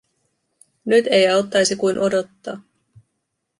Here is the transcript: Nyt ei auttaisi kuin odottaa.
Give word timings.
Nyt 0.85 1.07
ei 1.07 1.27
auttaisi 1.29 1.75
kuin 1.75 1.99
odottaa. 1.99 2.61